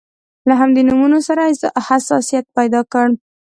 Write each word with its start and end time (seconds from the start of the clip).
له 0.47 0.53
همدې 0.61 0.81
نومونو 0.87 1.19
سره 1.27 1.43
حساسیت 1.87 2.45
پیدا 2.57 2.81
کړ. 2.91 3.05